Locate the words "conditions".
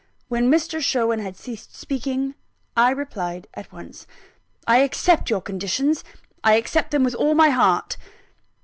5.41-6.03